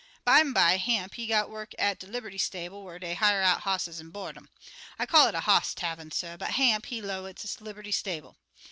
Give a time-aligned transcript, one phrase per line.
[0.25, 4.09] Bimeby, Hamp he got work at de liberty stable, whar dey hire out hosses an'
[4.09, 4.49] board um.
[4.97, 8.35] I call it a hoss tavern, suh, but Hamp, he 'low it's a liberty stable.